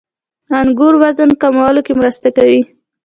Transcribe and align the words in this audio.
•انګور 0.59 0.93
وزن 1.01 1.29
کمولو 1.41 1.81
کې 1.85 1.93
مرسته 1.99 2.27
کوي. 2.37 2.61